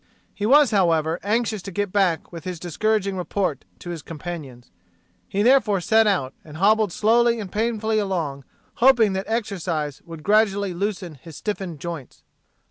[0.33, 4.71] He was, however, anxious to get back with his discouraging report to his companions.
[5.29, 8.43] He therefore set out, and hobbled slowly and painfully along,
[8.77, 12.23] hoping that exercise would gradually loosen his stiffened joints.